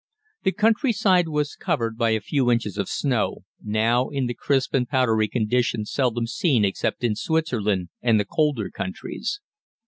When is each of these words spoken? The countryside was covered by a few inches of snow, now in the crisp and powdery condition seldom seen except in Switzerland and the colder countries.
The 0.41 0.51
countryside 0.51 1.27
was 1.27 1.53
covered 1.55 1.95
by 1.95 2.09
a 2.09 2.19
few 2.21 2.49
inches 2.51 2.75
of 2.79 2.89
snow, 2.89 3.45
now 3.63 4.09
in 4.09 4.25
the 4.25 4.33
crisp 4.33 4.73
and 4.73 4.89
powdery 4.89 5.27
condition 5.27 5.85
seldom 5.85 6.25
seen 6.25 6.65
except 6.65 7.03
in 7.03 7.13
Switzerland 7.13 7.89
and 8.01 8.19
the 8.19 8.25
colder 8.25 8.71
countries. 8.71 9.41